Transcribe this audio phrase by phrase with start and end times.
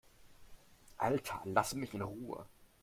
[0.97, 2.47] Alter, lass mich in Ruhe!